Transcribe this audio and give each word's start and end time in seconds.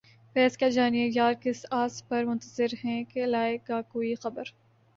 فیضؔ 0.35 0.55
کیا 0.57 0.69
جانیے 0.69 1.09
یار 1.13 1.33
کس 1.41 1.65
آس 1.71 2.01
پر 2.07 2.23
منتظر 2.25 2.73
ہیں 2.83 3.03
کہ 3.03 3.25
لائے 3.25 3.57
گا 3.69 3.81
کوئی 3.91 4.13
خبر 4.15 4.43